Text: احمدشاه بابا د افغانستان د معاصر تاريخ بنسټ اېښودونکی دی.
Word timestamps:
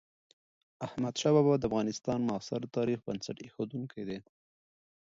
احمدشاه 0.85 1.33
بابا 1.35 1.53
د 1.57 1.63
افغانستان 1.69 2.19
د 2.21 2.25
معاصر 2.27 2.61
تاريخ 2.77 2.99
بنسټ 3.07 3.37
اېښودونکی 3.41 4.01
دی. 4.09 4.19